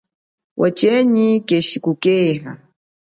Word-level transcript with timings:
Wachenyi 0.59 1.27
keshi 1.47 1.77
kukeha. 1.83 2.51